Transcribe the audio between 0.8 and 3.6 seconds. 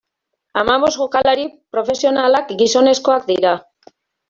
jokalari profesionalak gizonezkoak dira.